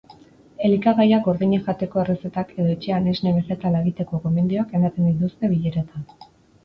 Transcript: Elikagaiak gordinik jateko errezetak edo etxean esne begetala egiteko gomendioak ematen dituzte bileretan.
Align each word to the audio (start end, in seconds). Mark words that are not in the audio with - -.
Elikagaiak 0.67 1.21
gordinik 1.27 1.67
jateko 1.67 2.01
errezetak 2.03 2.55
edo 2.57 2.65
etxean 2.77 3.11
esne 3.13 3.35
begetala 3.37 3.83
egiteko 3.85 4.23
gomendioak 4.25 4.77
ematen 4.81 5.11
dituzte 5.11 5.53
bileretan. 5.57 6.09